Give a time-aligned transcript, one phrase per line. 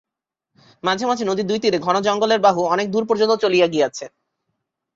[0.83, 4.05] মাঝে মঝে নদীর দুই তীরে ঘন জঙ্গলের বাহু অনেক দূর পর্যন্ত চলিয়া গিয়াছে।